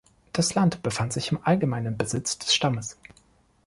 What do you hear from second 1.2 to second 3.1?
im allgemeinen Besitz des Stammes.